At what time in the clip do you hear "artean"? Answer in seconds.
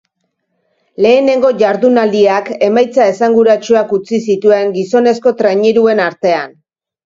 6.11-6.61